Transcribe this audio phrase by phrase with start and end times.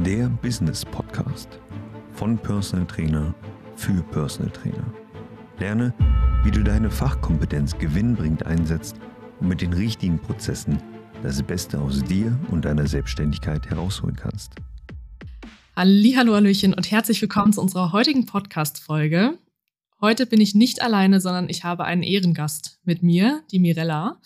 [0.00, 1.60] der Business Podcast
[2.12, 3.34] von Personal Trainer
[3.76, 4.92] für Personal Trainer.
[5.58, 5.94] Lerne,
[6.44, 8.96] wie du deine Fachkompetenz gewinnbringend einsetzt
[9.38, 10.78] und mit den richtigen Prozessen
[11.22, 14.52] das Beste aus dir und deiner Selbstständigkeit herausholen kannst.
[15.76, 19.38] Hallo, Hallöchen und herzlich willkommen zu unserer heutigen Podcast-Folge.
[20.00, 24.18] Heute bin ich nicht alleine, sondern ich habe einen Ehrengast mit mir, die Mirella.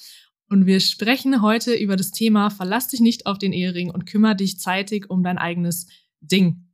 [0.48, 4.36] Und wir sprechen heute über das Thema Verlass dich nicht auf den Ehering und kümmere
[4.36, 5.88] dich zeitig um dein eigenes
[6.20, 6.66] Ding.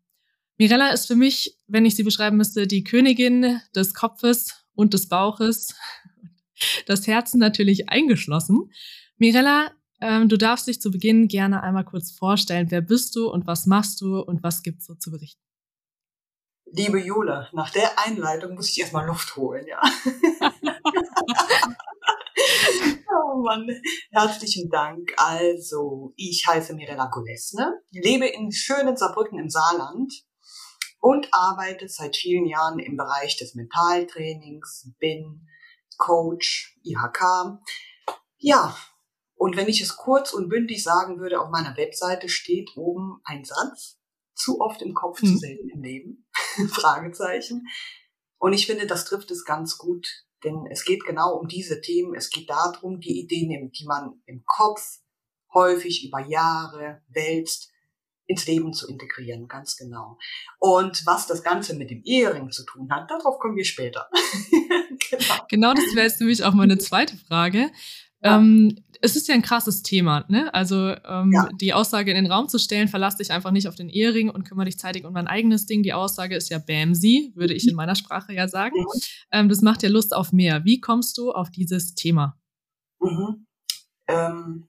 [0.58, 5.08] Mirella ist für mich, wenn ich sie beschreiben müsste, die Königin des Kopfes und des
[5.08, 5.74] Bauches,
[6.86, 8.70] das Herzen natürlich eingeschlossen.
[9.16, 12.70] Mirella, ähm, du darfst dich zu Beginn gerne einmal kurz vorstellen.
[12.70, 15.40] Wer bist du und was machst du und was gibt's so zu berichten?
[16.74, 19.80] Liebe Jule, nach der Einleitung muss ich erstmal Luft holen, ja.
[23.42, 23.68] Mann,
[24.10, 25.12] herzlichen Dank.
[25.16, 30.12] Also, ich heiße Mirella Golesne, lebe in schönen Saarbrücken im Saarland
[31.00, 35.48] und arbeite seit vielen Jahren im Bereich des Mentaltrainings, bin
[35.98, 37.58] Coach, IHK.
[38.38, 38.76] Ja,
[39.34, 43.44] und wenn ich es kurz und bündig sagen würde, auf meiner Webseite steht oben ein
[43.44, 43.98] Satz,
[44.34, 45.26] zu oft im Kopf, mhm.
[45.26, 46.28] zu selten im Leben,
[46.70, 47.66] Fragezeichen.
[48.38, 52.14] Und ich finde, das trifft es ganz gut denn es geht genau um diese Themen.
[52.14, 55.00] Es geht darum, die Ideen, die man im Kopf
[55.54, 57.70] häufig über Jahre wälzt,
[58.26, 60.18] ins Leben zu integrieren, ganz genau.
[60.58, 64.08] Und was das Ganze mit dem Ehering zu tun hat, darauf kommen wir später.
[65.10, 65.46] genau.
[65.48, 67.70] genau, das wäre jetzt nämlich auch meine zweite Frage.
[68.22, 68.36] Ja.
[68.36, 70.54] Ähm, es ist ja ein krasses Thema, ne?
[70.54, 71.48] Also ähm, ja.
[71.54, 74.44] die Aussage in den Raum zu stellen, verlass dich einfach nicht auf den Ehering und
[74.44, 75.82] kümmere dich zeitig um dein eigenes Ding.
[75.82, 78.78] Die Aussage ist ja Bamsi, würde ich in meiner Sprache ja sagen.
[78.78, 79.00] Mhm.
[79.32, 80.64] Ähm, das macht ja Lust auf mehr.
[80.64, 82.38] Wie kommst du auf dieses Thema?
[83.00, 83.44] Mhm.
[84.06, 84.68] Ähm,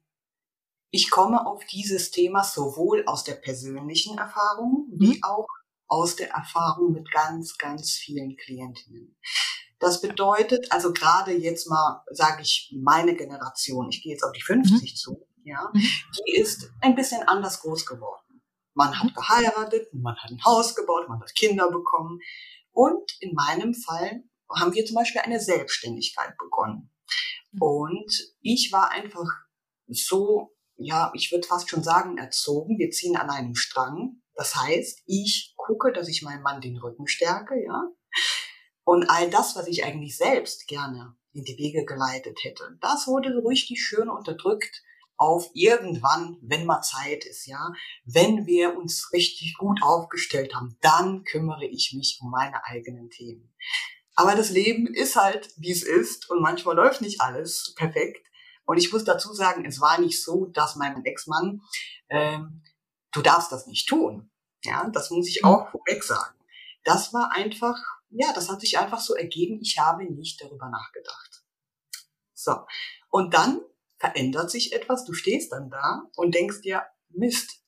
[0.90, 5.00] ich komme auf dieses Thema sowohl aus der persönlichen Erfahrung mhm.
[5.00, 5.48] wie auch
[5.88, 9.16] aus der Erfahrung mit ganz, ganz vielen Klientinnen.
[9.84, 14.42] Das bedeutet, also gerade jetzt mal, sage ich, meine Generation, ich gehe jetzt auf die
[14.42, 14.96] 50 mhm.
[14.96, 15.80] zu, ja, mhm.
[15.82, 18.42] die ist ein bisschen anders groß geworden.
[18.76, 19.14] Man hat mhm.
[19.14, 22.20] geheiratet, man hat ein Haus gebaut, man hat Kinder bekommen.
[22.72, 26.90] Und in meinem Fall haben wir zum Beispiel eine Selbstständigkeit begonnen.
[27.52, 27.62] Mhm.
[27.62, 29.28] Und ich war einfach
[29.88, 32.80] so, ja, ich würde fast schon sagen, erzogen.
[32.80, 34.22] Wir ziehen an einem Strang.
[34.34, 37.84] Das heißt, ich gucke, dass ich meinem Mann den Rücken stärke, ja.
[38.84, 43.30] Und all das, was ich eigentlich selbst gerne in die Wege geleitet hätte, das wurde
[43.46, 44.84] richtig schön unterdrückt
[45.16, 47.72] auf irgendwann, wenn mal Zeit ist, ja,
[48.04, 53.54] wenn wir uns richtig gut aufgestellt haben, dann kümmere ich mich um meine eigenen Themen.
[54.16, 58.28] Aber das Leben ist halt, wie es ist und manchmal läuft nicht alles perfekt.
[58.66, 61.62] Und ich muss dazu sagen, es war nicht so, dass mein Ex-Mann,
[62.10, 62.64] ähm,
[63.12, 64.32] du darfst das nicht tun.
[64.64, 65.50] Ja, das muss ich mhm.
[65.50, 66.36] auch vorweg sagen.
[66.84, 67.78] Das war einfach
[68.16, 71.44] ja, das hat sich einfach so ergeben, ich habe nicht darüber nachgedacht.
[72.34, 72.56] So.
[73.10, 73.62] Und dann
[73.98, 77.62] verändert sich etwas, du stehst dann da und denkst dir, Mist,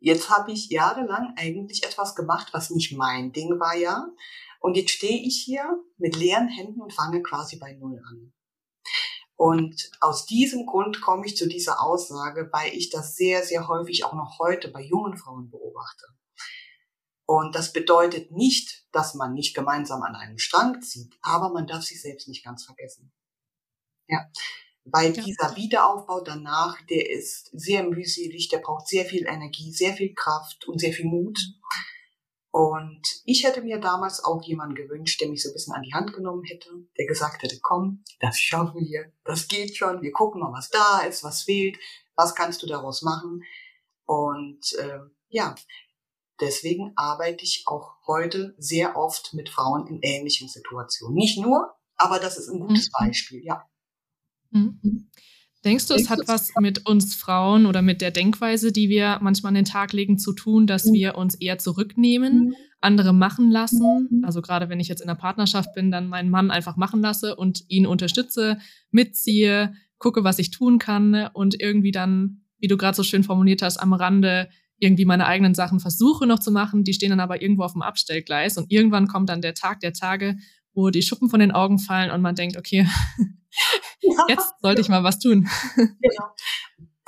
[0.00, 4.08] jetzt habe ich jahrelang eigentlich etwas gemacht, was nicht mein Ding war, ja.
[4.60, 8.32] Und jetzt stehe ich hier mit leeren Händen und fange quasi bei Null an.
[9.36, 14.04] Und aus diesem Grund komme ich zu dieser Aussage, weil ich das sehr, sehr häufig
[14.04, 16.06] auch noch heute bei jungen Frauen beobachte.
[17.26, 21.82] Und das bedeutet nicht, dass man nicht gemeinsam an einem Strang zieht, aber man darf
[21.82, 23.12] sich selbst nicht ganz vergessen.
[24.08, 24.30] Ja.
[24.84, 25.22] Weil ja.
[25.22, 30.66] dieser Wiederaufbau danach, der ist sehr mühselig, der braucht sehr viel Energie, sehr viel Kraft
[30.66, 31.38] und sehr viel Mut.
[32.50, 35.94] Und ich hätte mir damals auch jemanden gewünscht, der mich so ein bisschen an die
[35.94, 36.68] Hand genommen hätte,
[36.98, 41.00] der gesagt hätte, komm, das schaffen wir, das geht schon, wir gucken mal, was da
[41.00, 41.78] ist, was fehlt,
[42.14, 43.42] was kannst du daraus machen.
[44.04, 45.54] Und äh, ja,
[46.42, 51.14] Deswegen arbeite ich auch heute sehr oft mit Frauen in ähnlichen Situationen.
[51.14, 53.06] Nicht nur, aber das ist ein gutes mhm.
[53.06, 53.62] Beispiel, ja.
[54.50, 55.08] Mhm.
[55.64, 59.50] Denkst du, es hat was mit uns Frauen oder mit der Denkweise, die wir manchmal
[59.50, 60.92] an den Tag legen, zu tun, dass mhm.
[60.94, 62.54] wir uns eher zurücknehmen, mhm.
[62.80, 64.24] andere machen lassen?
[64.26, 67.36] Also gerade wenn ich jetzt in einer Partnerschaft bin, dann meinen Mann einfach machen lasse
[67.36, 68.58] und ihn unterstütze,
[68.90, 73.62] mitziehe, gucke, was ich tun kann und irgendwie dann, wie du gerade so schön formuliert
[73.62, 74.48] hast, am Rande
[74.82, 77.82] irgendwie meine eigenen Sachen versuche noch zu machen, die stehen dann aber irgendwo auf dem
[77.82, 80.36] Abstellgleis und irgendwann kommt dann der Tag der Tage,
[80.74, 82.86] wo die Schuppen von den Augen fallen und man denkt, okay,
[84.28, 85.48] jetzt sollte ich mal was tun.
[85.76, 86.26] genau.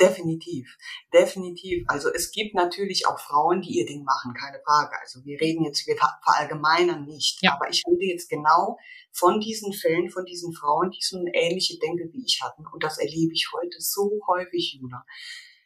[0.00, 0.76] Definitiv,
[1.12, 1.84] definitiv.
[1.86, 4.90] Also es gibt natürlich auch Frauen, die ihr Ding machen, keine Frage.
[5.00, 7.40] Also wir reden jetzt, wir verallgemeinern nicht.
[7.42, 7.54] Ja.
[7.54, 8.76] Aber ich rede jetzt genau
[9.12, 12.64] von diesen Fällen, von diesen Frauen, die so eine ähnliche Denke wie ich hatten.
[12.72, 15.04] Und das erlebe ich heute so häufig, Juna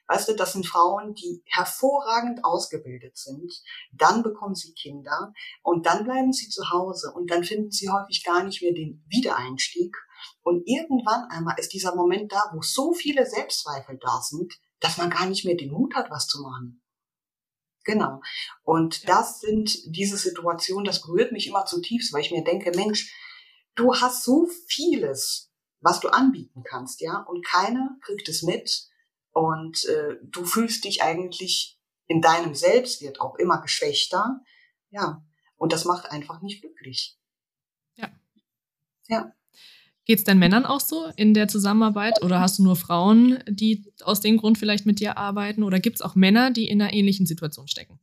[0.08, 3.52] Weißt du, das sind Frauen, die hervorragend ausgebildet sind.
[3.92, 8.24] Dann bekommen sie Kinder und dann bleiben sie zu Hause und dann finden sie häufig
[8.24, 9.94] gar nicht mehr den Wiedereinstieg.
[10.42, 15.10] Und irgendwann einmal ist dieser Moment da, wo so viele Selbstzweifel da sind, dass man
[15.10, 16.82] gar nicht mehr den Mut hat, was zu machen.
[17.84, 18.20] Genau.
[18.64, 23.14] Und das sind diese Situationen, das berührt mich immer zutiefst, weil ich mir denke, Mensch,
[23.74, 25.50] du hast so vieles,
[25.80, 28.88] was du anbieten kannst, ja, und keiner kriegt es mit
[29.38, 34.40] und äh, du fühlst dich eigentlich in deinem Selbstwert auch immer geschwächter,
[34.90, 35.22] ja,
[35.56, 37.18] und das macht einfach nicht glücklich.
[37.96, 38.08] Ja.
[39.08, 39.32] Ja.
[40.04, 43.92] Geht es denn Männern auch so in der Zusammenarbeit oder hast du nur Frauen, die
[44.02, 46.94] aus dem Grund vielleicht mit dir arbeiten oder gibt es auch Männer, die in einer
[46.94, 48.00] ähnlichen Situation stecken?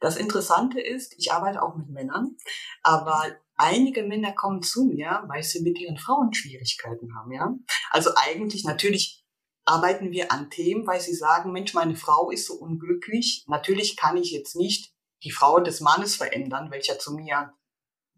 [0.00, 2.36] Das Interessante ist, ich arbeite auch mit Männern,
[2.82, 3.22] aber
[3.56, 7.54] einige Männer kommen zu mir, weil sie mit ihren Frauen Schwierigkeiten haben, ja.
[7.90, 9.19] Also eigentlich natürlich
[9.64, 13.44] arbeiten wir an Themen, weil sie sagen, Mensch, meine Frau ist so unglücklich.
[13.46, 14.92] Natürlich kann ich jetzt nicht
[15.22, 17.52] die Frau des Mannes verändern, welcher zu mir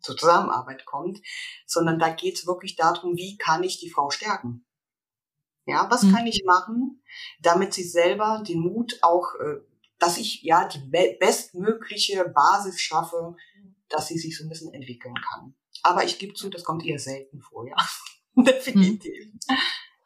[0.02, 1.20] zur Zusammenarbeit kommt,
[1.66, 4.66] sondern da geht es wirklich darum, wie kann ich die Frau stärken?
[5.64, 6.14] Ja, was mhm.
[6.14, 7.02] kann ich machen,
[7.40, 9.60] damit sie selber den Mut auch, äh,
[9.98, 10.80] dass ich ja die
[11.20, 13.36] bestmögliche Basis schaffe,
[13.88, 15.54] dass sie sich so ein bisschen entwickeln kann.
[15.84, 17.76] Aber ich gebe zu, das kommt eher selten vor, ja.
[18.36, 19.26] Definitiv.
[19.26, 19.56] Mhm.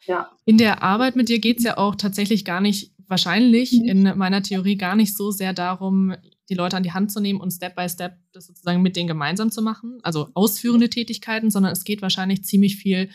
[0.06, 0.30] Ja.
[0.44, 3.84] In der Arbeit mit dir geht es ja auch tatsächlich gar nicht, wahrscheinlich mhm.
[3.88, 6.14] in meiner Theorie gar nicht so sehr darum,
[6.48, 9.08] die Leute an die Hand zu nehmen und Step by Step das sozusagen mit denen
[9.08, 13.10] gemeinsam zu machen, also ausführende Tätigkeiten, sondern es geht wahrscheinlich ziemlich viel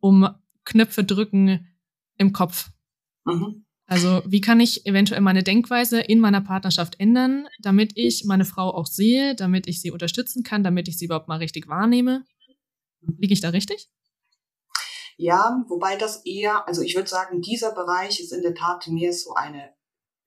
[0.00, 0.28] um
[0.64, 1.66] Knöpfe drücken
[2.18, 2.70] im Kopf.
[3.24, 3.64] Mhm.
[3.86, 8.74] Also wie kann ich eventuell meine Denkweise in meiner Partnerschaft ändern, damit ich meine Frau
[8.74, 12.24] auch sehe, damit ich sie unterstützen kann, damit ich sie überhaupt mal richtig wahrnehme?
[13.18, 13.88] Liege ich da richtig?
[15.16, 19.12] Ja, wobei das eher, also ich würde sagen, dieser Bereich ist in der Tat mehr
[19.12, 19.74] so eine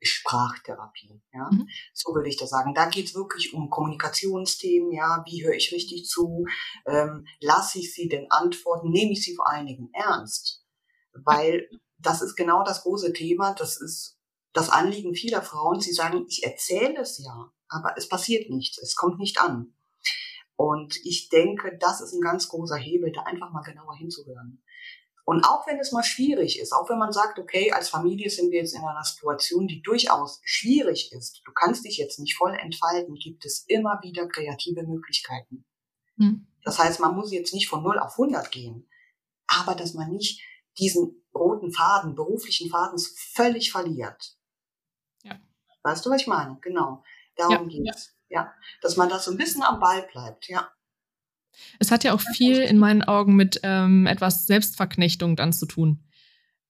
[0.01, 1.21] Sprachtherapie.
[1.33, 1.67] Ja, mhm.
[1.93, 2.73] so würde ich das sagen.
[2.73, 4.91] Da geht es wirklich um Kommunikationsthemen.
[4.91, 6.45] Ja, wie höre ich richtig zu?
[6.85, 8.91] Ähm, lasse ich sie denn antworten?
[8.91, 10.63] Nehme ich sie vor allen Dingen ernst?
[11.13, 11.67] Weil
[11.97, 13.53] das ist genau das große Thema.
[13.53, 14.17] Das ist
[14.53, 15.81] das Anliegen vieler Frauen.
[15.81, 18.77] Sie sagen, ich erzähle es ja, aber es passiert nichts.
[18.77, 19.73] Es kommt nicht an.
[20.57, 24.61] Und ich denke, das ist ein ganz großer Hebel, da einfach mal genauer hinzuhören.
[25.23, 28.49] Und auch wenn es mal schwierig ist, auch wenn man sagt, okay, als Familie sind
[28.49, 32.55] wir jetzt in einer Situation, die durchaus schwierig ist, du kannst dich jetzt nicht voll
[32.55, 35.65] entfalten, gibt es immer wieder kreative Möglichkeiten.
[36.15, 36.47] Mhm.
[36.63, 38.89] Das heißt, man muss jetzt nicht von 0 auf 100 gehen,
[39.47, 40.41] aber dass man nicht
[40.79, 42.97] diesen roten Faden, beruflichen Faden
[43.35, 44.37] völlig verliert.
[45.23, 45.39] Ja.
[45.83, 46.57] Weißt du, was ich meine?
[46.61, 47.03] Genau.
[47.35, 48.07] Darum ja, geht's.
[48.07, 48.16] Ja.
[48.29, 48.53] Ja.
[48.81, 50.69] Dass man da so ein bisschen am Ball bleibt, ja.
[51.79, 56.03] Es hat ja auch viel in meinen Augen mit ähm, etwas Selbstverknechtung dann zu tun.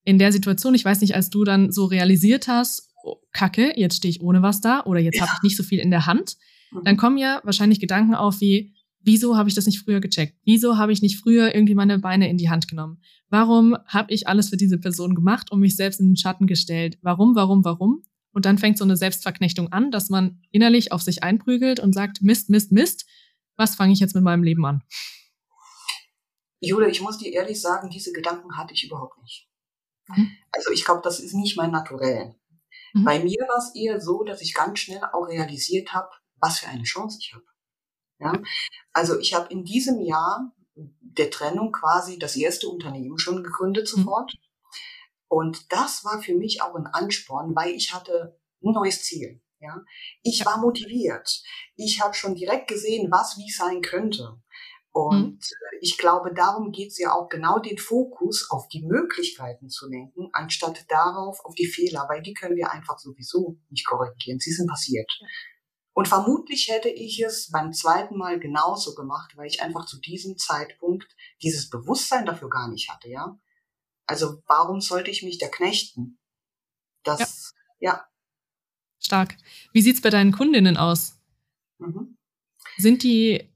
[0.04, 3.96] In der Situation, ich weiß nicht, als du dann so realisiert hast, oh, Kacke, jetzt
[3.96, 5.22] stehe ich ohne was da oder jetzt ja.
[5.22, 6.36] habe ich nicht so viel in der Hand,
[6.70, 6.84] mhm.
[6.84, 10.38] dann kommen ja wahrscheinlich Gedanken auf wie, wieso habe ich das nicht früher gecheckt?
[10.44, 13.00] Wieso habe ich nicht früher irgendwie meine Beine in die Hand genommen?
[13.28, 16.98] Warum habe ich alles für diese Person gemacht und mich selbst in den Schatten gestellt?
[17.02, 18.02] Warum, warum, warum?
[18.32, 22.22] Und dann fängt so eine Selbstverknechtung an, dass man innerlich auf sich einprügelt und sagt,
[22.22, 23.06] Mist, Mist, Mist
[23.58, 24.82] was fange ich jetzt mit meinem Leben an?
[26.60, 29.48] Jule, ich muss dir ehrlich sagen, diese Gedanken hatte ich überhaupt nicht.
[30.06, 30.30] Mhm.
[30.52, 32.36] Also ich glaube, das ist nicht mein Naturell.
[32.94, 33.04] Mhm.
[33.04, 36.68] Bei mir war es eher so, dass ich ganz schnell auch realisiert habe, was für
[36.68, 37.44] eine Chance ich habe.
[38.20, 38.32] Ja?
[38.92, 44.00] Also ich habe in diesem Jahr der Trennung quasi das erste Unternehmen schon gegründet mhm.
[44.00, 44.34] sofort.
[44.34, 44.47] Mhm.
[45.28, 49.40] Und das war für mich auch ein Ansporn, weil ich hatte ein neues Ziel.
[49.60, 49.82] Ja,
[50.22, 51.42] ich war motiviert.
[51.74, 54.40] Ich habe schon direkt gesehen, was wie sein könnte.
[54.92, 55.78] Und mhm.
[55.80, 60.28] ich glaube, darum geht es ja auch genau den Fokus auf die Möglichkeiten zu lenken,
[60.32, 64.38] anstatt darauf auf die Fehler, weil die können wir einfach sowieso nicht korrigieren.
[64.38, 65.10] Sie sind passiert.
[65.20, 65.26] Ja.
[65.92, 70.38] Und vermutlich hätte ich es beim zweiten Mal genauso gemacht, weil ich einfach zu diesem
[70.38, 71.08] Zeitpunkt
[71.42, 73.36] dieses Bewusstsein dafür gar nicht hatte, ja.
[74.08, 76.18] Also warum sollte ich mich da knechten?
[77.04, 78.08] Das, ja, ja
[78.98, 79.36] Stark.
[79.72, 81.18] Wie sieht es bei deinen Kundinnen aus?
[81.78, 82.16] Mhm.
[82.78, 83.48] Sind die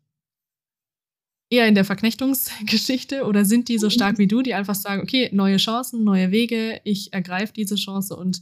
[1.50, 5.28] eher in der Verknechtungsgeschichte oder sind die so stark wie du, die einfach sagen, okay,
[5.32, 8.40] neue Chancen, neue Wege, ich ergreife diese Chance und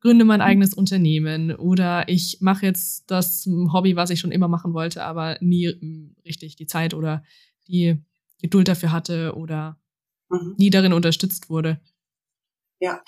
[0.00, 4.72] gründe mein eigenes Unternehmen oder ich mache jetzt das Hobby, was ich schon immer machen
[4.72, 7.22] wollte, aber nie hm, richtig die Zeit oder
[7.68, 7.98] die
[8.40, 9.79] Geduld dafür hatte oder
[10.30, 10.54] mhm.
[10.58, 11.80] nie darin unterstützt wurde.
[12.78, 13.02] Ja,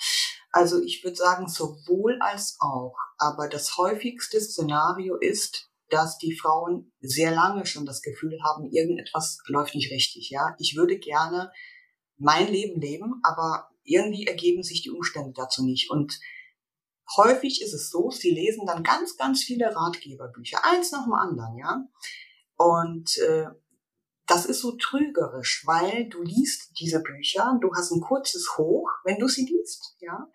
[0.51, 2.95] also ich würde sagen sowohl als auch.
[3.17, 9.39] Aber das häufigste Szenario ist, dass die Frauen sehr lange schon das Gefühl haben, irgendetwas
[9.47, 10.29] läuft nicht richtig.
[10.29, 11.51] Ja, ich würde gerne
[12.17, 15.89] mein Leben leben, aber irgendwie ergeben sich die Umstände dazu nicht.
[15.89, 16.19] Und
[17.17, 21.57] häufig ist es so, sie lesen dann ganz, ganz viele Ratgeberbücher, eins nach dem anderen,
[21.57, 21.83] ja.
[22.55, 23.47] Und äh,
[24.25, 29.19] das ist so trügerisch, weil du liest diese Bücher, du hast ein kurzes Hoch, wenn
[29.19, 30.29] du sie liest, ja.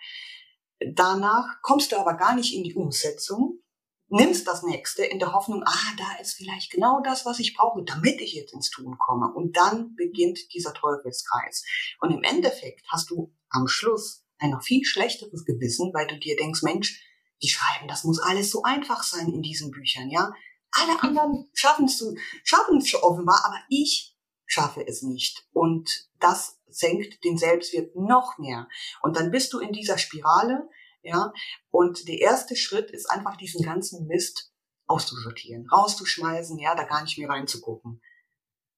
[0.94, 3.60] Danach kommst du aber gar nicht in die Umsetzung,
[4.08, 7.82] nimmst das nächste in der Hoffnung, ah, da ist vielleicht genau das, was ich brauche,
[7.84, 9.32] damit ich jetzt ins Tun komme.
[9.34, 11.64] Und dann beginnt dieser Teufelskreis.
[12.00, 16.36] Und im Endeffekt hast du am Schluss ein noch viel schlechteres Gewissen, weil du dir
[16.36, 17.04] denkst, Mensch,
[17.42, 20.32] die schreiben, das muss alles so einfach sein in diesen Büchern, ja.
[20.72, 22.04] Alle anderen schaffen es
[22.44, 25.46] schaffen es offenbar, aber ich schaffe es nicht.
[25.52, 28.68] Und das senkt den Selbstwert noch mehr.
[29.02, 30.68] Und dann bist du in dieser Spirale,
[31.02, 31.32] ja.
[31.70, 34.52] Und der erste Schritt ist einfach diesen ganzen Mist
[34.86, 38.02] auszusortieren, rauszuschmeißen, ja, da gar nicht mehr reinzugucken.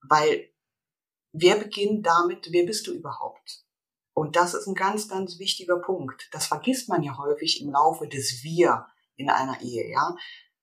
[0.02, 0.52] Weil
[1.32, 3.64] wer beginnt damit, wer bist du überhaupt?
[4.12, 6.28] Und das ist ein ganz, ganz wichtiger Punkt.
[6.32, 10.16] Das vergisst man ja häufig im Laufe des Wir in einer Ehe, ja.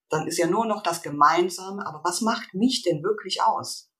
[0.10, 3.92] Dann ist ja nur noch das Gemeinsame, aber was macht mich denn wirklich aus?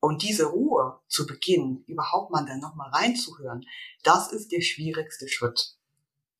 [0.00, 3.64] Und diese Ruhe zu Beginn, überhaupt mal dann nochmal reinzuhören,
[4.02, 5.76] das ist der schwierigste Schritt.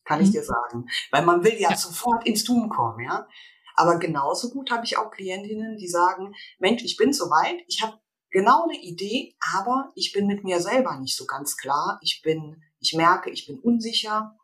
[0.05, 0.25] Kann mhm.
[0.25, 0.89] ich dir sagen.
[1.13, 3.29] Weil man will ja, ja sofort ins Tun kommen, ja.
[3.77, 8.01] Aber genauso gut habe ich auch Klientinnen, die sagen, Mensch, ich bin soweit, ich habe
[8.31, 12.01] genau eine Idee, aber ich bin mit mir selber nicht so ganz klar.
[12.03, 14.37] Ich bin, ich merke, ich bin unsicher.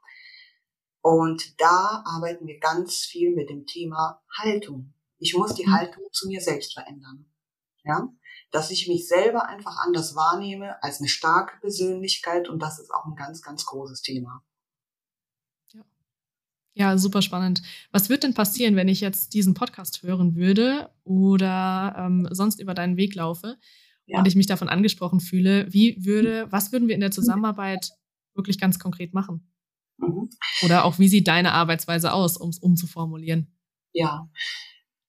[1.09, 4.93] Und da arbeiten wir ganz viel mit dem Thema Haltung.
[5.19, 5.73] Ich muss die mhm.
[5.73, 7.25] Haltung zu mir selbst verändern.
[7.83, 8.13] Ja,
[8.51, 13.07] dass ich mich selber einfach anders wahrnehme als eine starke Persönlichkeit und das ist auch
[13.07, 14.45] ein ganz, ganz großes Thema.
[15.73, 15.81] Ja.
[16.75, 17.63] Ja, super spannend.
[17.91, 22.75] Was wird denn passieren, wenn ich jetzt diesen Podcast hören würde oder ähm, sonst über
[22.75, 23.57] deinen Weg laufe
[24.05, 24.19] ja.
[24.19, 25.73] und ich mich davon angesprochen fühle?
[25.73, 27.93] Wie würde, was würden wir in der Zusammenarbeit
[28.35, 29.51] wirklich ganz konkret machen?
[29.99, 30.31] Mhm.
[30.65, 33.55] Oder auch wie sieht deine Arbeitsweise aus, um es umzuformulieren?
[33.93, 34.29] Ja,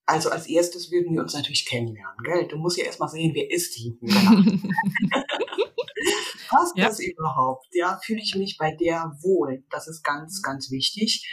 [0.10, 2.48] also als erstes würden wir uns natürlich kennenlernen, gell?
[2.48, 3.96] Du musst ja erstmal sehen, wer ist die?
[6.50, 6.86] Passt ja.
[6.88, 7.68] das überhaupt?
[7.74, 9.64] Ja, fühle ich mich bei der wohl?
[9.70, 11.32] Das ist ganz, ganz wichtig.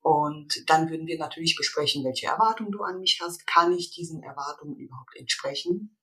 [0.00, 3.46] Und dann würden wir natürlich besprechen, welche Erwartungen du an mich hast.
[3.46, 5.96] Kann ich diesen Erwartungen überhaupt entsprechen?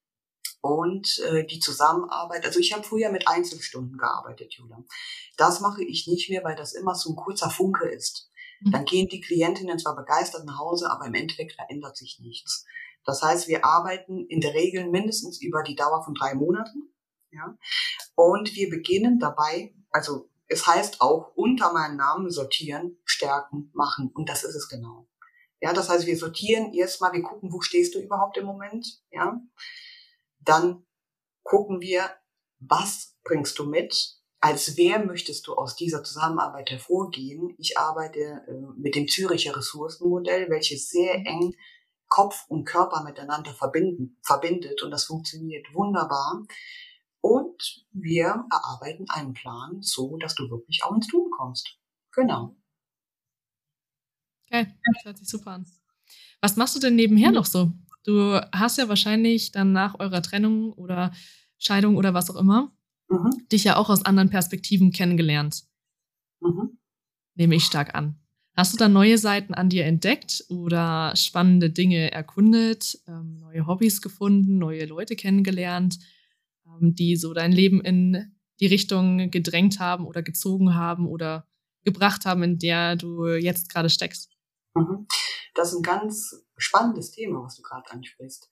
[0.64, 4.82] Und äh, die Zusammenarbeit, also ich habe früher mit Einzelstunden gearbeitet, Julia.
[5.36, 8.30] Das mache ich nicht mehr, weil das immer so ein kurzer Funke ist.
[8.72, 12.66] Dann gehen die Klientinnen zwar begeistert nach Hause, aber im Endeffekt verändert sich nichts.
[13.04, 16.94] Das heißt, wir arbeiten in der Regel mindestens über die Dauer von drei Monaten.
[17.32, 17.58] Ja?
[18.16, 24.12] Und wir beginnen dabei, also es heißt auch unter meinem Namen sortieren, stärken, machen.
[24.14, 25.10] Und das ist es genau.
[25.60, 29.02] Ja, das heißt, wir sortieren erstmal, wir gucken, wo stehst du überhaupt im Moment.
[29.12, 29.42] Ja,
[30.46, 30.86] dann
[31.44, 32.10] gucken wir,
[32.60, 34.24] was bringst du mit?
[34.44, 37.56] als wer möchtest du aus dieser Zusammenarbeit hervorgehen?
[37.58, 41.26] Ich arbeite äh, mit dem Züricher Ressourcenmodell, welches sehr mhm.
[41.26, 41.56] eng
[42.10, 46.44] Kopf und Körper miteinander verbinden, verbindet und das funktioniert wunderbar.
[47.22, 51.80] Und wir erarbeiten einen Plan so, dass du wirklich auch ins Tun kommst.
[52.12, 52.58] Genau.
[54.48, 55.66] Okay, das hört sich super an.
[56.42, 57.36] Was machst du denn nebenher mhm.
[57.36, 57.72] noch so?
[58.04, 61.14] Du hast ja wahrscheinlich dann nach eurer Trennung oder
[61.58, 62.72] Scheidung oder was auch immer
[63.14, 63.48] mhm.
[63.52, 65.64] dich ja auch aus anderen Perspektiven kennengelernt.
[66.42, 66.78] Mhm.
[67.36, 68.16] Nehme ich stark an.
[68.56, 74.02] Hast du da neue Seiten an dir entdeckt oder spannende Dinge erkundet, ähm, neue Hobbys
[74.02, 75.98] gefunden, neue Leute kennengelernt,
[76.68, 81.48] ähm, die so dein Leben in die Richtung gedrängt haben oder gezogen haben oder
[81.84, 84.30] gebracht haben, in der du jetzt gerade steckst?
[84.76, 85.08] Mhm.
[85.56, 88.50] Das ist ein ganz spannendes Thema, was du gerade ansprichst,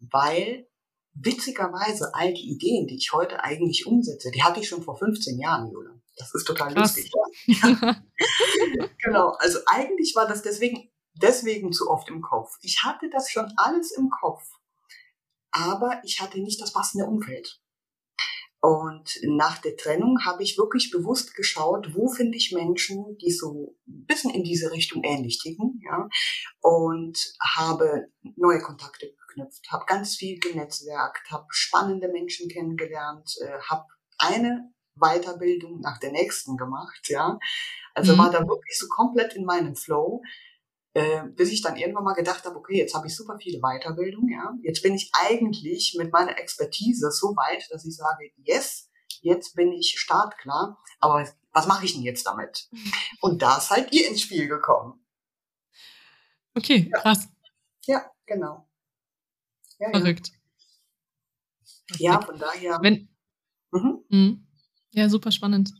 [0.00, 0.66] weil
[1.14, 5.38] witzigerweise all die Ideen, die ich heute eigentlich umsetze, die hatte ich schon vor 15
[5.38, 6.00] Jahren, Jule.
[6.16, 6.96] Das ist total Krass.
[6.96, 7.12] lustig.
[7.46, 7.96] Ja.
[9.04, 9.30] genau.
[9.38, 12.56] Also eigentlich war das deswegen, deswegen zu oft im Kopf.
[12.62, 14.42] Ich hatte das schon alles im Kopf,
[15.50, 17.60] aber ich hatte nicht das passende Umfeld.
[18.64, 23.76] Und nach der Trennung habe ich wirklich bewusst geschaut, wo finde ich Menschen, die so
[23.86, 26.08] ein bisschen in diese Richtung ähnlich ticken, ja,
[26.62, 28.06] und habe
[28.36, 33.84] neue Kontakte geknüpft, habe ganz viel genetzwerkt, habe spannende Menschen kennengelernt, äh, habe
[34.16, 37.38] eine Weiterbildung nach der nächsten gemacht, ja.
[37.92, 38.18] Also mhm.
[38.18, 40.22] war da wirklich so komplett in meinem Flow,
[40.94, 44.28] äh, bis ich dann irgendwann mal gedacht habe, okay, jetzt habe ich super viele Weiterbildung,
[44.28, 44.54] ja.
[44.62, 49.72] Jetzt bin ich eigentlich mit meiner Expertise so weit, dass ich sage, yes, jetzt bin
[49.72, 52.68] ich startklar, aber was mache ich denn jetzt damit?
[53.20, 55.04] Und da seid ihr ins Spiel gekommen.
[56.54, 57.28] Okay, krass.
[57.86, 58.68] Ja, ja genau.
[59.80, 60.30] Ja, Verrückt.
[61.98, 62.12] Ja.
[62.12, 62.78] ja, von daher.
[62.80, 63.08] Wenn,
[63.72, 64.04] mhm.
[64.08, 64.46] mhm.
[64.92, 65.72] Ja, super spannend.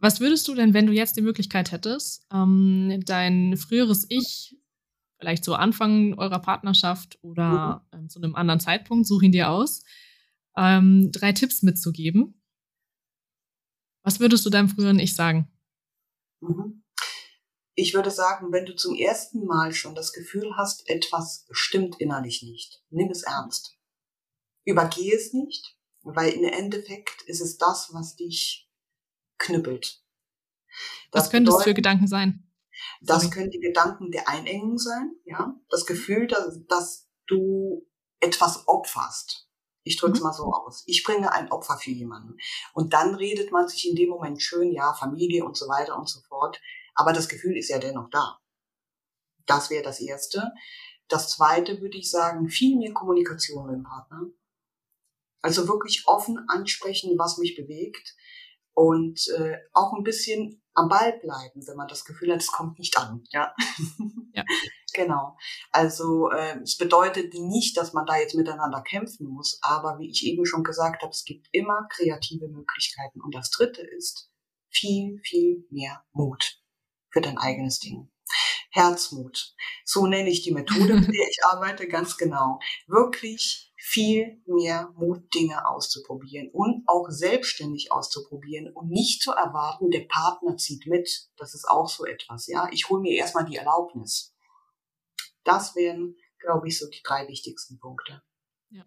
[0.00, 4.56] Was würdest du denn, wenn du jetzt die Möglichkeit hättest, ähm, dein früheres Ich,
[5.18, 7.98] vielleicht so Anfang eurer Partnerschaft oder mhm.
[7.98, 9.82] ähm, zu einem anderen Zeitpunkt, such ihn dir aus,
[10.56, 12.42] ähm, drei Tipps mitzugeben?
[14.02, 15.52] Was würdest du deinem früheren Ich sagen?
[16.40, 16.82] Mhm.
[17.74, 22.42] Ich würde sagen, wenn du zum ersten Mal schon das Gefühl hast, etwas stimmt innerlich
[22.42, 23.78] nicht, nimm es ernst.
[24.64, 28.69] Übergehe es nicht, weil im Endeffekt ist es das, was dich
[29.40, 30.00] knüppelt.
[31.10, 32.46] Das was können das für Gedanken sein?
[33.00, 33.34] Das Sorry.
[33.34, 35.54] können die Gedanken der Einengung sein, ja.
[35.68, 37.86] Das Gefühl, dass, dass du
[38.20, 39.48] etwas opferst.
[39.82, 40.26] Ich drücke es mhm.
[40.26, 40.84] mal so aus.
[40.86, 42.36] Ich bringe ein Opfer für jemanden.
[42.74, 46.08] Und dann redet man sich in dem Moment schön, ja, Familie und so weiter und
[46.08, 46.60] so fort.
[46.94, 48.38] Aber das Gefühl ist ja dennoch da.
[49.46, 50.52] Das wäre das Erste.
[51.08, 54.26] Das Zweite würde ich sagen, viel mehr Kommunikation mit dem Partner.
[55.42, 58.14] Also wirklich offen ansprechen, was mich bewegt
[58.80, 62.78] und äh, auch ein bisschen am Ball bleiben, wenn man das Gefühl hat, es kommt
[62.78, 63.22] nicht an.
[63.30, 63.54] Ja,
[64.32, 64.42] ja.
[64.94, 65.36] genau.
[65.70, 70.24] Also äh, es bedeutet nicht, dass man da jetzt miteinander kämpfen muss, aber wie ich
[70.24, 73.20] eben schon gesagt habe, es gibt immer kreative Möglichkeiten.
[73.20, 74.30] Und das Dritte ist
[74.70, 76.58] viel, viel mehr Mut
[77.10, 78.10] für dein eigenes Ding.
[78.70, 79.54] Herzmut.
[79.84, 82.60] So nenne ich die Methode, mit der ich arbeite, ganz genau.
[82.86, 90.06] Wirklich viel mehr Mut, Dinge auszuprobieren und auch selbstständig auszuprobieren und nicht zu erwarten, der
[90.06, 91.30] Partner zieht mit.
[91.36, 92.68] Das ist auch so etwas, ja.
[92.72, 94.34] Ich hole mir erstmal die Erlaubnis.
[95.44, 98.22] Das wären, glaube ich, so die drei wichtigsten Punkte.
[98.68, 98.84] Ja.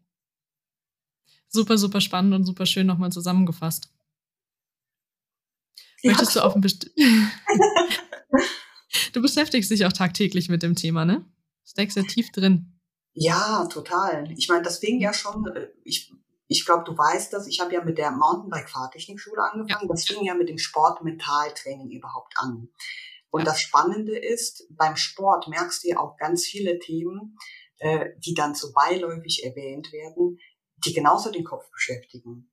[1.48, 3.92] Super, super spannend und super schön nochmal zusammengefasst.
[6.04, 6.42] Möchtest ja.
[6.42, 6.92] du auf ein Best
[9.14, 11.26] Du beschäftigst dich auch tagtäglich mit dem Thema, ne?
[11.66, 12.80] Steckst ja tief drin.
[13.14, 14.32] Ja, total.
[14.32, 16.14] Ich meine, das fing ja schon, äh, ich,
[16.48, 19.88] ich glaube, du weißt das, ich habe ja mit der Mountainbike-Fahrtechnikschule angefangen.
[19.88, 19.94] Ja.
[19.94, 22.70] Das fing ja mit dem Sport-Mentaltraining überhaupt an.
[23.30, 23.46] Und ja.
[23.46, 27.38] das Spannende ist, beim Sport merkst du ja auch ganz viele Themen,
[27.80, 30.40] äh, die dann so beiläufig erwähnt werden,
[30.78, 32.50] die genauso den Kopf beschäftigen.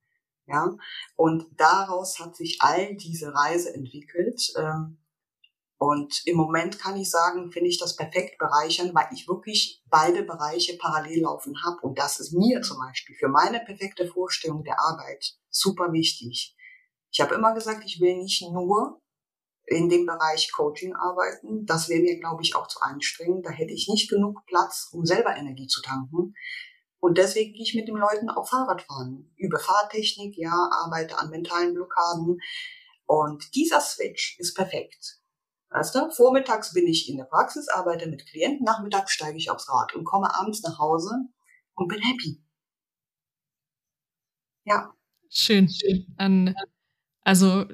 [0.47, 0.77] Ja,
[1.15, 4.53] und daraus hat sich all diese Reise entwickelt.
[4.59, 4.99] Ähm,
[5.83, 10.23] und im Moment kann ich sagen, finde ich das perfekt bereichern, weil ich wirklich beide
[10.25, 11.81] Bereiche parallel laufen habe.
[11.81, 16.55] Und das ist mir zum Beispiel für meine perfekte Vorstellung der Arbeit super wichtig.
[17.11, 19.01] Ich habe immer gesagt, ich will nicht nur
[19.65, 21.65] in dem Bereich Coaching arbeiten.
[21.65, 23.47] Das wäre mir, glaube ich, auch zu anstrengend.
[23.47, 26.35] Da hätte ich nicht genug Platz, um selber Energie zu tanken.
[26.99, 29.33] Und deswegen gehe ich mit den Leuten auch Fahrrad fahren.
[29.39, 32.39] Über Fahrtechnik, ja, arbeite an mentalen Blockaden.
[33.07, 35.20] Und dieser Switch ist perfekt.
[35.71, 36.11] Weißt du?
[36.11, 40.05] Vormittags bin ich in der Praxis, arbeite mit Klienten, nachmittags steige ich aufs Rad und
[40.05, 41.13] komme abends nach Hause
[41.75, 42.43] und bin happy.
[44.65, 44.93] Ja.
[45.29, 45.69] Schön.
[45.69, 46.13] Schön.
[46.17, 46.55] An,
[47.23, 47.67] also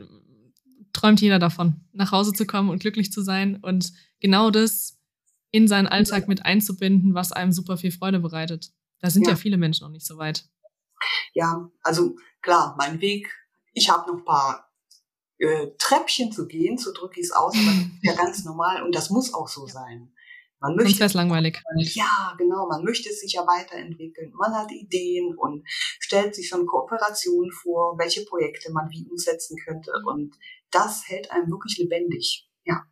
[0.92, 4.98] träumt jeder davon, nach Hause zu kommen und glücklich zu sein und genau das
[5.50, 8.72] in seinen Alltag mit einzubinden, was einem super viel Freude bereitet.
[9.00, 10.48] Da sind ja, ja viele Menschen noch nicht so weit.
[11.32, 13.30] Ja, also klar, mein Weg,
[13.72, 14.65] ich habe noch ein paar
[15.38, 18.82] äh, Treppchen zu gehen, so drücke ich es aus, aber das ist ja ganz normal
[18.82, 20.12] und das muss auch so sein.
[20.60, 21.62] Man möchte Sonst langweilig.
[21.94, 22.66] Ja, genau.
[22.66, 24.32] Man möchte sich ja weiterentwickeln.
[24.34, 29.92] Man hat Ideen und stellt sich schon Kooperationen vor, welche Projekte man wie umsetzen könnte.
[30.00, 30.06] Mhm.
[30.06, 30.38] Und
[30.70, 32.48] das hält einem wirklich lebendig.
[32.64, 32.86] Ja.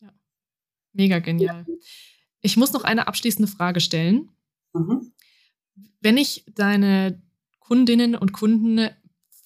[0.00, 0.12] ja.
[0.92, 1.66] Mega genial.
[2.40, 4.30] Ich muss noch eine abschließende Frage stellen.
[4.72, 5.12] Mhm.
[6.00, 7.20] Wenn ich deine
[7.58, 8.88] Kundinnen und Kunden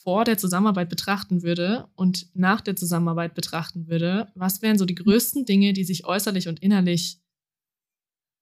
[0.03, 4.95] vor der Zusammenarbeit betrachten würde und nach der Zusammenarbeit betrachten würde, was wären so die
[4.95, 7.21] größten Dinge, die sich äußerlich und innerlich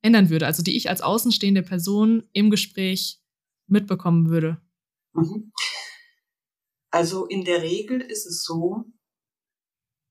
[0.03, 3.23] ändern würde, also die ich als außenstehende Person im Gespräch
[3.67, 4.61] mitbekommen würde?
[5.13, 5.53] Mhm.
[6.91, 8.85] Also in der Regel ist es so,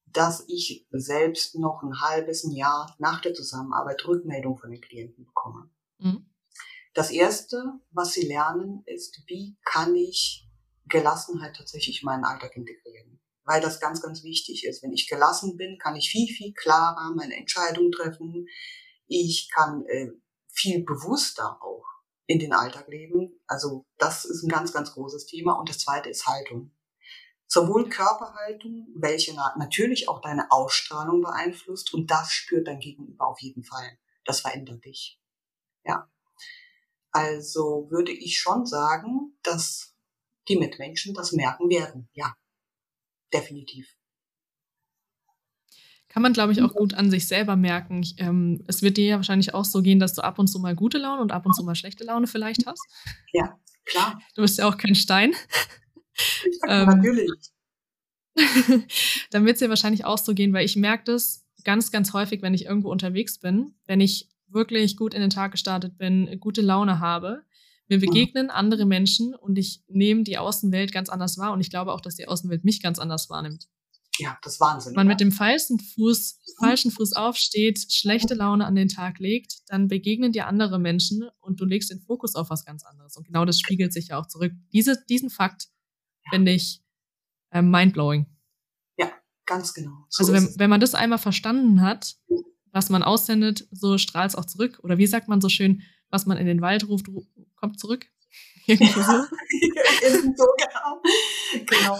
[0.05, 5.69] dass ich selbst noch ein halbes Jahr nach der Zusammenarbeit Rückmeldung von den Klienten bekomme.
[5.99, 6.25] Mhm.
[6.93, 10.48] Das erste, was sie lernen, ist, wie kann ich
[10.89, 13.19] Gelassenheit tatsächlich in meinen Alltag integrieren.
[13.43, 14.83] Weil das ganz, ganz wichtig ist.
[14.83, 18.47] Wenn ich gelassen bin, kann ich viel, viel klarer meine Entscheidungen treffen.
[19.07, 20.09] Ich kann äh,
[20.51, 21.85] viel bewusster auch
[22.27, 23.39] in den Alltag leben.
[23.47, 25.53] Also das ist ein ganz, ganz großes Thema.
[25.53, 26.71] Und das zweite ist Haltung.
[27.47, 33.63] Sowohl Körperhaltung, welche natürlich auch deine Ausstrahlung beeinflusst und das spürt dein Gegenüber auf jeden
[33.63, 33.97] Fall.
[34.23, 35.19] Das verändert dich.
[35.83, 36.07] Ja.
[37.11, 39.88] Also würde ich schon sagen, dass
[40.49, 42.09] die Mitmenschen das merken werden.
[42.13, 42.33] Ja,
[43.33, 43.95] definitiv.
[46.09, 48.01] Kann man, glaube ich, auch gut an sich selber merken.
[48.01, 50.59] Ich, ähm, es wird dir ja wahrscheinlich auch so gehen, dass du ab und zu
[50.59, 52.83] mal gute Laune und ab und zu mal schlechte Laune vielleicht hast.
[53.31, 54.19] Ja, klar.
[54.33, 55.35] Du bist ja auch kein Stein.
[56.67, 57.29] ähm, natürlich.
[59.31, 62.41] dann wird es ja wahrscheinlich auch so gehen, weil ich merke das ganz, ganz häufig,
[62.41, 66.61] wenn ich irgendwo unterwegs bin, wenn ich wirklich gut in den Tag gestartet bin, gute
[66.61, 67.43] Laune habe,
[67.89, 68.01] mir mhm.
[68.01, 72.01] begegnen andere Menschen und ich nehme die Außenwelt ganz anders wahr und ich glaube auch,
[72.01, 73.67] dass die Außenwelt mich ganz anders wahrnimmt.
[74.19, 74.91] Ja, das ist Wahnsinn.
[74.91, 79.59] Wenn man mit dem falschen Fuß, falschen Fuß aufsteht, schlechte Laune an den Tag legt,
[79.67, 83.15] dann begegnen dir andere Menschen und du legst den Fokus auf was ganz anderes.
[83.15, 84.51] Und genau das spiegelt sich ja auch zurück.
[84.73, 85.69] Diese, diesen Fakt
[86.29, 86.83] finde ich
[87.51, 88.25] äh, mindblowing.
[88.97, 89.09] Ja,
[89.45, 90.05] ganz genau.
[90.09, 92.17] So also wenn, wenn man das einmal verstanden hat,
[92.71, 94.79] was man aussendet, so strahlt es auch zurück.
[94.83, 97.07] Oder wie sagt man so schön, was man in den Wald ruft,
[97.55, 98.07] kommt zurück.
[98.65, 99.01] Irgendwo
[100.35, 100.45] so.
[101.65, 101.99] Genau.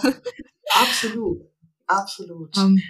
[0.72, 1.42] Absolut.
[1.86, 2.56] Absolut.
[2.56, 2.82] Um, ähm.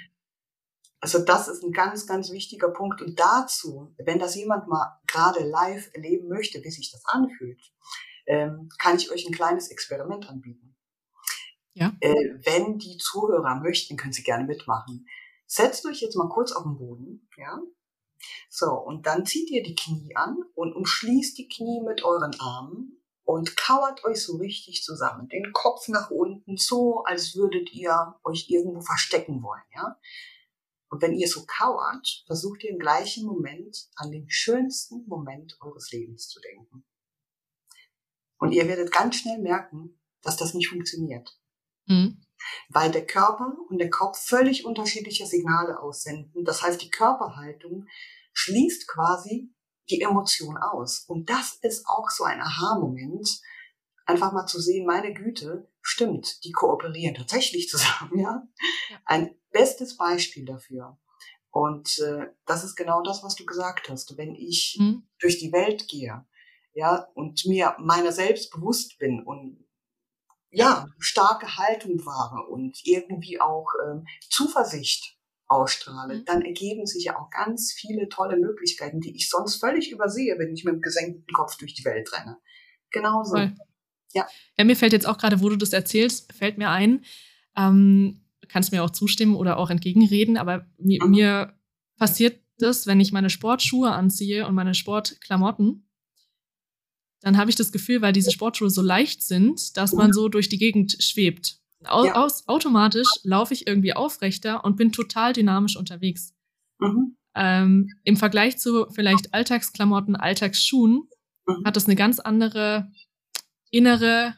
[1.01, 3.01] also das ist ein ganz, ganz wichtiger Punkt.
[3.01, 7.61] Und dazu, wenn das jemand mal gerade live erleben möchte, wie sich das anfühlt,
[8.27, 10.77] ähm, kann ich euch ein kleines Experiment anbieten.
[11.73, 11.97] Ja.
[12.01, 15.07] Äh, wenn die Zuhörer möchten, können sie gerne mitmachen.
[15.47, 17.59] Setzt euch jetzt mal kurz auf den Boden, ja.
[18.49, 23.01] So, und dann zieht ihr die Knie an und umschließt die Knie mit euren Armen
[23.25, 25.29] und kauert euch so richtig zusammen.
[25.29, 29.99] Den Kopf nach unten, so als würdet ihr euch irgendwo verstecken wollen, ja.
[30.89, 35.93] Und wenn ihr so kauert, versucht ihr im gleichen Moment an den schönsten Moment eures
[35.93, 36.85] Lebens zu denken.
[38.39, 41.39] Und ihr werdet ganz schnell merken, dass das nicht funktioniert.
[41.87, 42.21] Mhm.
[42.69, 46.45] Weil der Körper und der Kopf völlig unterschiedliche Signale aussenden.
[46.45, 47.87] Das heißt, die Körperhaltung
[48.33, 49.53] schließt quasi
[49.91, 51.05] die Emotion aus.
[51.07, 53.41] Und das ist auch so ein Aha-Moment,
[54.07, 58.43] einfach mal zu sehen, meine Güte, stimmt, die kooperieren tatsächlich zusammen, ja.
[59.05, 60.99] Ein bestes Beispiel dafür.
[61.51, 64.17] Und äh, das ist genau das, was du gesagt hast.
[64.17, 65.09] Wenn ich mhm.
[65.19, 66.25] durch die Welt gehe,
[66.73, 69.65] ja, und mir meiner selbst bewusst bin und
[70.51, 76.25] ja, starke Haltung wahre und irgendwie auch ähm, Zuversicht ausstrahle, mhm.
[76.27, 80.55] dann ergeben sich ja auch ganz viele tolle Möglichkeiten, die ich sonst völlig übersehe, wenn
[80.55, 82.39] ich mit dem gesenkten Kopf durch die Welt renne.
[82.91, 83.37] Genauso.
[83.37, 83.55] Voll.
[84.13, 84.27] Ja.
[84.59, 87.05] ja, mir fällt jetzt auch gerade, wo du das erzählst, fällt mir ein,
[87.57, 91.11] ähm, kannst mir auch zustimmen oder auch entgegenreden, aber mir, mhm.
[91.11, 91.55] mir
[91.97, 95.90] passiert das, wenn ich meine Sportschuhe anziehe und meine Sportklamotten,
[97.21, 100.49] dann habe ich das Gefühl, weil diese Sportschuhe so leicht sind, dass man so durch
[100.49, 101.59] die Gegend schwebt.
[101.85, 102.15] Au ja.
[102.15, 106.35] aus, automatisch laufe ich irgendwie aufrechter und bin total dynamisch unterwegs.
[106.79, 107.17] Mhm.
[107.35, 111.09] Ähm, Im Vergleich zu vielleicht Alltagsklamotten, Alltagsschuhen,
[111.47, 111.65] mhm.
[111.65, 112.91] hat das eine ganz andere
[113.71, 114.35] innere,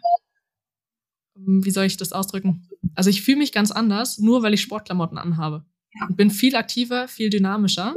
[1.37, 2.69] ähm, wie soll ich das ausdrücken?
[2.95, 5.65] Also ich fühle mich ganz anders, nur weil ich Sportklamotten anhabe.
[5.95, 6.07] Ja.
[6.07, 7.95] Und bin viel aktiver, viel dynamischer.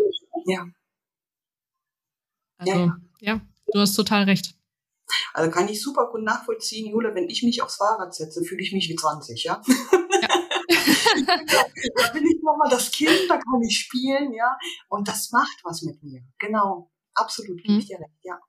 [0.47, 0.67] Ja.
[2.57, 3.41] Also, ja, ja.
[3.73, 4.54] du hast total recht.
[5.33, 8.73] Also kann ich super gut nachvollziehen, Jule, wenn ich mich aufs Fahrrad setze, fühle ich
[8.73, 9.61] mich wie 20, ja.
[9.67, 10.27] ja.
[11.27, 14.57] da bin ich nochmal das Kind, da kann ich spielen, ja.
[14.89, 16.21] Und das macht was mit mir.
[16.39, 16.91] Genau.
[17.13, 17.79] Absolut, gebe mhm.
[17.79, 18.39] ich dir recht, ja.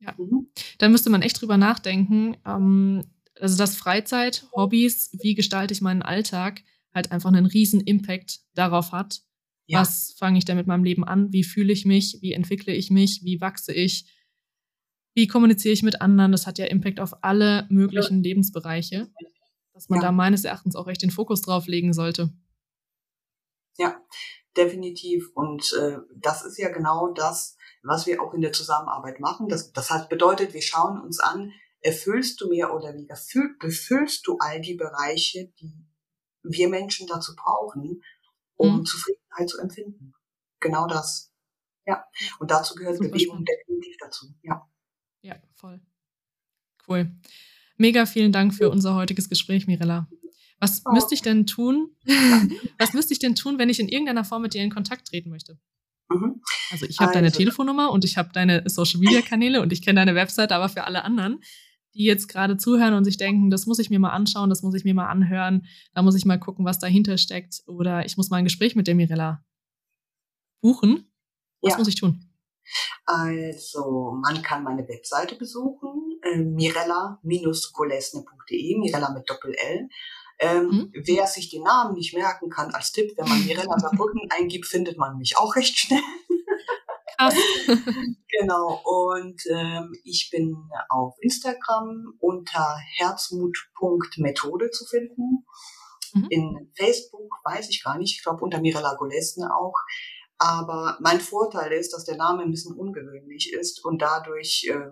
[0.00, 0.14] Ja.
[0.16, 0.50] Mhm.
[0.78, 2.36] Da müsste man echt drüber nachdenken.
[2.46, 3.04] Ähm,
[3.38, 6.62] also, dass Freizeit, Hobbys, wie gestalte ich meinen Alltag,
[6.94, 9.20] halt einfach einen riesen Impact darauf hat.
[9.66, 9.80] Ja.
[9.80, 11.32] Was fange ich da mit meinem Leben an?
[11.32, 12.18] Wie fühle ich mich?
[12.20, 13.20] Wie entwickle ich mich?
[13.22, 14.06] Wie wachse ich?
[15.14, 16.32] Wie kommuniziere ich mit anderen?
[16.32, 19.10] Das hat ja Impact auf alle möglichen Lebensbereiche,
[19.72, 20.06] dass man ja.
[20.06, 22.32] da meines Erachtens auch echt den Fokus drauf legen sollte.
[23.76, 24.00] Ja,
[24.56, 25.30] definitiv.
[25.34, 29.48] Und äh, das ist ja genau das, was wir auch in der Zusammenarbeit machen.
[29.48, 34.26] Das, das heißt, bedeutet, wir schauen uns an, erfüllst du mir oder wie erfüll, befüllst
[34.26, 35.86] du all die Bereiche, die
[36.42, 38.02] wir Menschen dazu brauchen,
[38.56, 38.84] um mhm.
[38.84, 40.12] Zufriedenheit zu empfinden.
[40.60, 41.32] Genau das.
[41.86, 42.04] Ja.
[42.38, 44.26] Und dazu gehört Bewegung definitiv dazu.
[44.42, 44.68] Ja.
[45.22, 45.80] Ja, voll.
[46.88, 47.10] Cool.
[47.76, 50.08] Mega vielen Dank für unser heutiges Gespräch, Mirella.
[50.58, 50.92] Was oh.
[50.92, 51.90] müsste ich denn tun?
[52.78, 55.30] was müsste ich denn tun, wenn ich in irgendeiner Form mit dir in Kontakt treten
[55.30, 55.58] möchte?
[56.10, 56.42] Mhm.
[56.70, 57.18] Also ich habe also.
[57.18, 60.68] deine Telefonnummer und ich habe deine Social Media Kanäle und ich kenne deine Website, aber
[60.68, 61.40] für alle anderen,
[61.94, 64.74] die jetzt gerade zuhören und sich denken, das muss ich mir mal anschauen, das muss
[64.74, 68.30] ich mir mal anhören, da muss ich mal gucken, was dahinter steckt oder ich muss
[68.30, 69.44] mal ein Gespräch mit der Mirella
[70.60, 71.10] buchen.
[71.62, 71.78] Was ja.
[71.78, 72.29] muss ich tun?
[73.04, 79.88] Also man kann meine Webseite besuchen, äh, mirella-kolesne.de, Mirella mit Doppel-L.
[80.38, 80.92] Ähm, mhm.
[81.04, 84.96] Wer sich den Namen nicht merken kann, als Tipp, wenn man Mirella Saarbrücken eingibt, findet
[84.96, 86.00] man mich auch recht schnell.
[88.40, 90.56] Genau, und ähm, ich bin
[90.88, 95.44] auf Instagram unter herzmut.methode zu finden.
[96.14, 96.26] Mhm.
[96.30, 99.74] In Facebook weiß ich gar nicht, ich glaube unter Mirella Golesne auch.
[100.42, 104.90] Aber mein Vorteil ist, dass der Name ein bisschen ungewöhnlich ist und dadurch, äh,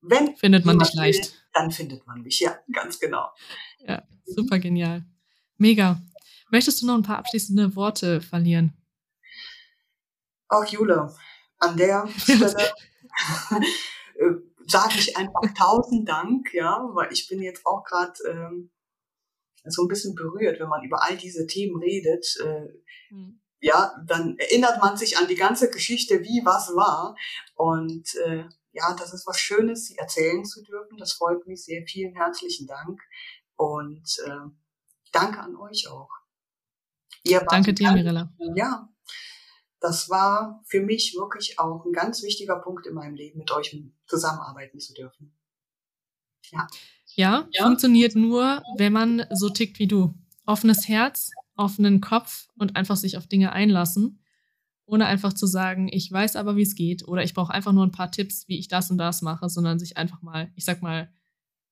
[0.00, 2.38] wenn findet man dich leicht, dann findet man mich.
[2.38, 3.28] Ja, ganz genau.
[3.80, 5.04] Ja, super genial.
[5.56, 6.00] Mega.
[6.50, 8.72] Möchtest du noch ein paar abschließende Worte verlieren?
[10.46, 11.12] Auch Jule,
[11.58, 12.54] an der Stelle
[14.14, 14.30] äh,
[14.64, 18.70] sage ich einfach tausend Dank, ja, weil ich bin jetzt auch gerade ähm,
[19.64, 22.38] so ein bisschen berührt, wenn man über all diese Themen redet.
[22.44, 22.68] Äh,
[23.12, 23.40] mhm.
[23.60, 27.16] Ja, dann erinnert man sich an die ganze Geschichte, wie was war.
[27.54, 30.96] Und äh, ja, das ist was Schönes, sie erzählen zu dürfen.
[30.96, 31.82] Das freut mich sehr.
[31.86, 33.00] Vielen herzlichen Dank.
[33.56, 34.50] Und äh,
[35.12, 36.10] danke an euch auch.
[37.40, 38.32] danke dir, Mirella.
[38.54, 38.88] Ja,
[39.80, 43.76] das war für mich wirklich auch ein ganz wichtiger Punkt in meinem Leben, mit euch
[44.06, 45.36] zusammenarbeiten zu dürfen.
[46.50, 46.66] Ja.
[47.14, 47.64] Ja, ja.
[47.64, 50.14] funktioniert nur, wenn man so tickt wie du.
[50.46, 54.20] Offenes Herz, offenen Kopf und einfach sich auf Dinge einlassen,
[54.86, 57.84] ohne einfach zu sagen, ich weiß aber, wie es geht oder ich brauche einfach nur
[57.84, 60.80] ein paar Tipps, wie ich das und das mache, sondern sich einfach mal, ich sag
[60.82, 61.12] mal,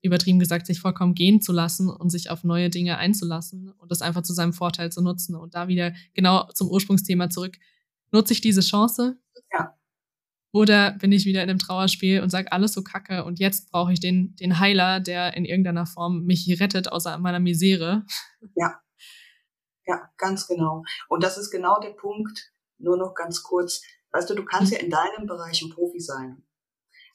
[0.02, 4.02] übertrieben gesagt, sich vollkommen gehen zu lassen und sich auf neue Dinge einzulassen und das
[4.02, 7.58] einfach zu seinem Vorteil zu nutzen und da wieder genau zum Ursprungsthema zurück
[8.12, 9.18] Nutze ich diese Chance?
[9.52, 9.74] Ja.
[10.52, 13.92] Oder bin ich wieder in einem Trauerspiel und sage alles so kacke und jetzt brauche
[13.92, 18.04] ich den, den Heiler, der in irgendeiner Form mich rettet aus meiner Misere?
[18.54, 18.80] Ja.
[19.86, 20.84] Ja, ganz genau.
[21.08, 23.82] Und das ist genau der Punkt, nur noch ganz kurz.
[24.10, 26.42] Weißt du, du kannst ja in deinem Bereich ein Profi sein.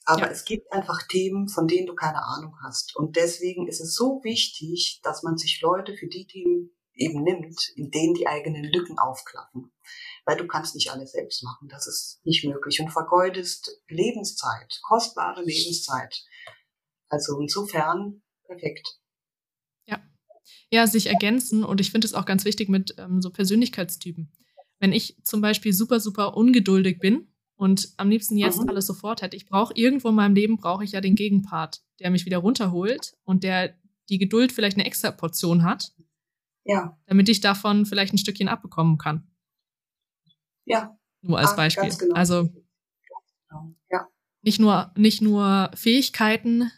[0.04, 0.28] Aber ja.
[0.28, 2.96] es gibt einfach Themen, von denen du keine Ahnung hast.
[2.96, 7.72] Und deswegen ist es so wichtig, dass man sich Leute für die Themen eben nimmt,
[7.76, 9.72] in denen die eigenen Lücken aufklappen
[10.24, 11.68] weil du kannst nicht alles selbst machen.
[11.68, 16.24] Das ist nicht möglich und vergeudest Lebenszeit, kostbare Lebenszeit.
[17.08, 19.00] Also insofern perfekt.
[20.70, 20.86] Ja.
[20.86, 24.32] Sich ergänzen und ich finde es auch ganz wichtig mit ähm, so Persönlichkeitstypen.
[24.78, 28.68] Wenn ich zum Beispiel super, super ungeduldig bin und am liebsten jetzt mhm.
[28.68, 32.10] alles sofort hätte, ich brauche irgendwo in meinem Leben brauche ich ja den Gegenpart, der
[32.10, 33.74] mich wieder runterholt und der
[34.08, 35.92] die Geduld vielleicht eine extra Portion hat.
[36.64, 36.98] Ja.
[37.06, 39.26] Damit ich davon vielleicht ein Stückchen abbekommen kann.
[40.64, 40.96] Ja.
[41.22, 41.90] Nur als ah, Beispiel.
[41.90, 42.14] Genau.
[42.14, 42.48] Also
[43.48, 43.74] genau.
[43.90, 44.08] ja.
[44.42, 46.70] nicht nur nicht nur Fähigkeiten,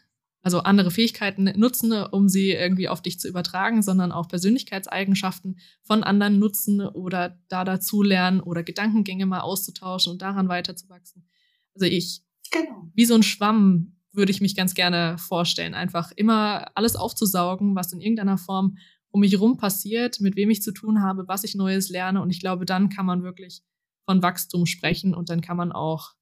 [0.44, 6.04] also andere Fähigkeiten nutzen, um sie irgendwie auf dich zu übertragen, sondern auch Persönlichkeitseigenschaften von
[6.04, 11.26] anderen nutzen oder da dazu lernen oder Gedankengänge mal auszutauschen und daran weiterzuwachsen.
[11.74, 12.90] Also ich, genau.
[12.94, 17.94] wie so ein Schwamm würde ich mich ganz gerne vorstellen, einfach immer alles aufzusaugen, was
[17.94, 18.76] in irgendeiner Form
[19.09, 22.20] um mich herum passiert, mit wem ich zu tun habe, was ich Neues lerne.
[22.20, 23.62] Und ich glaube, dann kann man wirklich
[24.04, 26.12] von Wachstum sprechen und dann kann man auch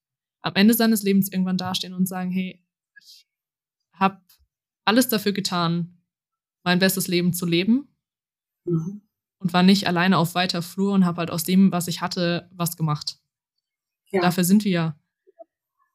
[0.42, 2.61] am Ende seines Lebens irgendwann dastehen und sagen, hey,
[4.84, 6.02] alles dafür getan,
[6.64, 7.88] mein bestes Leben zu leben
[8.64, 9.02] mhm.
[9.38, 12.48] und war nicht alleine auf weiter Flur und habe halt aus dem, was ich hatte,
[12.52, 13.18] was gemacht.
[14.10, 14.20] Ja.
[14.20, 15.00] Dafür sind wir ja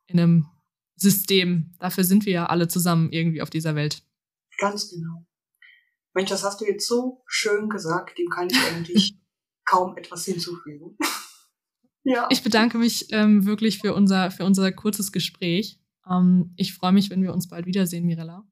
[0.08, 0.50] in einem
[0.96, 4.04] System, dafür sind wir ja alle zusammen irgendwie auf dieser Welt.
[4.58, 5.26] Ganz genau.
[6.14, 9.20] Mensch, das hast du jetzt so schön gesagt, dem kann ich eigentlich
[9.66, 10.98] kaum etwas hinzufügen.
[12.10, 12.26] Ja.
[12.30, 15.78] Ich bedanke mich ähm, wirklich für unser, für unser kurzes Gespräch.
[16.10, 18.48] Ähm, ich freue mich, wenn wir uns bald wiedersehen, Mirella.